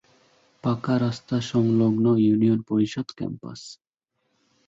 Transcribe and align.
পাকা 0.63 0.93
রাস্তা 0.99 1.35
সংলগ্ন 1.51 2.05
ইউনিয়ন 2.17 2.59
পরিষদ 2.61 3.07
ক্যাম্পাস। 3.17 3.61